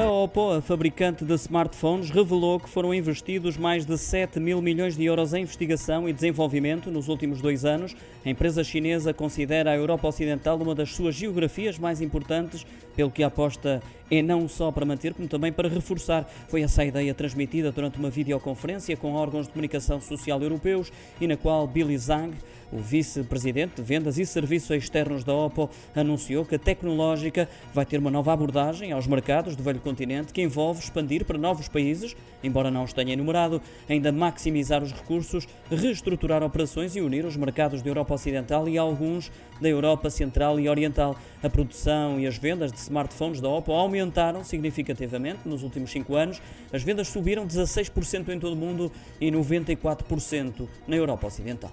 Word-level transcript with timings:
A 0.00 0.10
Oppo, 0.10 0.52
a 0.52 0.62
fabricante 0.62 1.26
de 1.26 1.34
smartphones, 1.34 2.08
revelou 2.08 2.58
que 2.58 2.70
foram 2.70 2.94
investidos 2.94 3.58
mais 3.58 3.84
de 3.84 3.98
7 3.98 4.40
mil 4.40 4.62
milhões 4.62 4.96
de 4.96 5.04
euros 5.04 5.34
em 5.34 5.42
investigação 5.42 6.08
e 6.08 6.12
desenvolvimento 6.14 6.90
nos 6.90 7.08
últimos 7.08 7.42
dois 7.42 7.66
anos. 7.66 7.94
A 8.24 8.30
empresa 8.30 8.64
chinesa 8.64 9.12
considera 9.12 9.70
a 9.70 9.76
Europa 9.76 10.08
Ocidental 10.08 10.56
uma 10.56 10.74
das 10.74 10.94
suas 10.94 11.14
geografias 11.14 11.78
mais 11.78 12.00
importantes, 12.00 12.64
pelo 12.96 13.10
que 13.10 13.22
aposta 13.22 13.82
é 14.10 14.22
não 14.22 14.48
só 14.48 14.72
para 14.72 14.86
manter, 14.86 15.12
como 15.12 15.28
também 15.28 15.52
para 15.52 15.68
reforçar. 15.68 16.26
Foi 16.48 16.62
essa 16.62 16.80
a 16.80 16.86
ideia 16.86 17.12
transmitida 17.12 17.70
durante 17.70 17.98
uma 17.98 18.08
videoconferência 18.08 18.96
com 18.96 19.12
órgãos 19.12 19.48
de 19.48 19.52
comunicação 19.52 20.00
social 20.00 20.40
europeus 20.40 20.90
e 21.20 21.26
na 21.26 21.36
qual 21.36 21.66
Billy 21.66 21.98
Zhang, 21.98 22.34
o 22.72 22.78
vice-presidente 22.78 23.76
de 23.76 23.82
vendas 23.82 24.18
e 24.18 24.26
serviços 24.26 24.70
externos 24.70 25.24
da 25.24 25.34
Oppo, 25.34 25.68
anunciou 25.94 26.44
que 26.44 26.54
a 26.54 26.58
tecnológica 26.58 27.48
vai 27.74 27.84
ter 27.84 27.98
uma 27.98 28.10
nova 28.10 28.32
abordagem 28.32 28.92
aos 28.92 29.06
mercados 29.06 29.56
do 29.56 29.62
velho 29.62 29.80
continente 29.80 30.32
que 30.32 30.42
envolve 30.42 30.80
expandir 30.80 31.24
para 31.24 31.38
novos 31.38 31.68
países, 31.68 32.16
embora 32.42 32.70
não 32.70 32.84
os 32.84 32.92
tenha 32.92 33.12
enumerado, 33.12 33.60
ainda 33.88 34.12
maximizar 34.12 34.82
os 34.82 34.92
recursos, 34.92 35.48
reestruturar 35.70 36.42
operações 36.42 36.94
e 36.96 37.00
unir 37.00 37.24
os 37.24 37.36
mercados 37.36 37.82
da 37.82 37.90
Europa 37.90 38.14
Ocidental 38.14 38.68
e 38.68 38.78
alguns 38.78 39.30
da 39.60 39.68
Europa 39.68 40.10
Central 40.10 40.58
e 40.58 40.68
Oriental. 40.68 41.16
A 41.42 41.48
produção 41.48 42.20
e 42.20 42.26
as 42.26 42.36
vendas 42.36 42.72
de 42.72 42.78
smartphones 42.78 43.40
da 43.40 43.48
Oppo 43.48 43.72
aumentaram 43.72 44.44
significativamente 44.44 45.40
nos 45.44 45.62
últimos 45.62 45.90
cinco 45.90 46.14
anos. 46.14 46.40
As 46.72 46.82
vendas 46.82 47.08
subiram 47.08 47.46
16% 47.46 48.28
em 48.28 48.38
todo 48.38 48.52
o 48.52 48.56
mundo 48.56 48.92
e 49.20 49.30
94% 49.30 50.68
na 50.86 50.96
Europa 50.96 51.26
Ocidental. 51.26 51.72